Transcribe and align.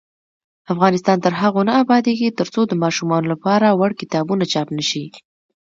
افغانستان 0.73 1.17
تر 1.25 1.33
هغو 1.41 1.61
نه 1.69 1.73
ابادیږي، 1.83 2.35
ترڅو 2.39 2.61
د 2.67 2.73
ماشومانو 2.83 3.31
لپاره 3.33 3.67
وړ 3.79 3.91
کتابونه 4.01 4.43
چاپ 4.53 4.67
نشي. 4.77 5.05